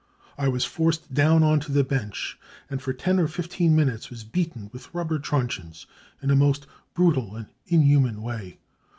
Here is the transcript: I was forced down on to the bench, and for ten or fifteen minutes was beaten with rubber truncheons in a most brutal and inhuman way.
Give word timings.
I 0.35 0.47
was 0.47 0.65
forced 0.65 1.13
down 1.13 1.43
on 1.43 1.59
to 1.59 1.71
the 1.71 1.83
bench, 1.83 2.39
and 2.71 2.81
for 2.81 2.91
ten 2.91 3.19
or 3.19 3.27
fifteen 3.27 3.75
minutes 3.75 4.09
was 4.09 4.23
beaten 4.23 4.71
with 4.73 4.91
rubber 4.95 5.19
truncheons 5.19 5.85
in 6.23 6.31
a 6.31 6.35
most 6.35 6.65
brutal 6.95 7.35
and 7.35 7.45
inhuman 7.67 8.23
way. 8.23 8.57